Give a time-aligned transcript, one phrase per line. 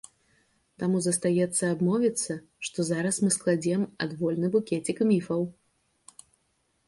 [0.83, 2.37] Таму застаецца абмовіцца,
[2.69, 5.41] што зараз мы складзем адвольны букецік міфаў.